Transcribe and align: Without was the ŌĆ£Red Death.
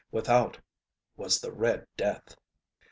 Without 0.09 0.57
was 1.15 1.39
the 1.41 1.51
ŌĆ£Red 1.51 1.85
Death. 1.95 2.35